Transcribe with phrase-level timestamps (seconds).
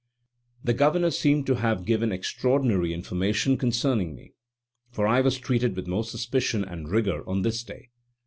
[0.63, 4.33] The Governor seemed to have given extraordinary information concerning me,
[4.89, 7.91] for I was treated with more suspicion and rigor on this day.